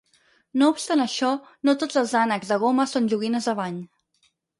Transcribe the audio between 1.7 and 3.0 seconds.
tots els ànecs de goma